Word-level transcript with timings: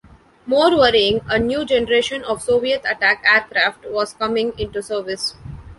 More 0.47 0.75
worrying, 0.79 1.21
a 1.29 1.37
new 1.37 1.63
generation 1.63 2.23
of 2.23 2.41
Soviet 2.41 2.79
attack 2.89 3.23
aircraft 3.23 3.85
was 3.85 4.13
coming 4.13 4.51
into 4.57 4.81
service. 4.81 5.35